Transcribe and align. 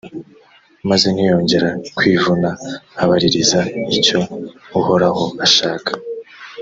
maze 0.89 1.07
ntiyongera 1.11 1.69
kwivuna 1.97 2.49
abaririza 3.03 3.59
icyo 3.97 4.19
uhoraho 4.79 5.25
ashaka. 5.45 5.91